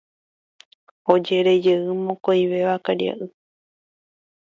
[1.15, 1.77] Ojerejey
[2.09, 3.27] mokõive karia'y.